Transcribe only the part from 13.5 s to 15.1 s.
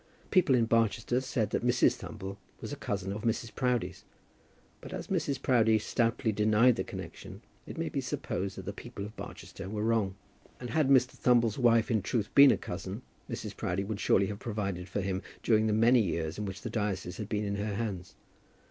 Proudie would surely have provided for